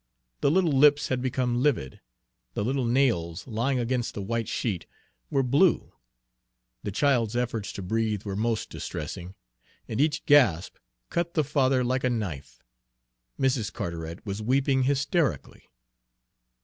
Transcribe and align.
The 0.39 0.49
little 0.49 0.71
lips 0.71 1.09
had 1.09 1.21
become 1.21 1.61
livid, 1.61 2.01
the 2.55 2.65
little 2.65 2.85
nails, 2.87 3.45
lying 3.45 3.77
against 3.77 4.15
the 4.15 4.21
white 4.23 4.47
sheet, 4.47 4.87
were 5.29 5.43
blue. 5.43 5.93
The 6.81 6.89
child's 6.91 7.35
efforts 7.35 7.71
to 7.73 7.83
breathe 7.83 8.23
were 8.23 8.35
most 8.35 8.71
distressing, 8.71 9.35
and 9.87 10.01
each 10.01 10.25
gasp 10.25 10.77
cut 11.11 11.35
the 11.35 11.43
father 11.43 11.83
like 11.83 12.03
a 12.03 12.09
knife. 12.09 12.63
Mrs. 13.39 13.71
Carteret 13.71 14.25
was 14.25 14.41
weeping 14.41 14.81
hysterically. 14.85 15.69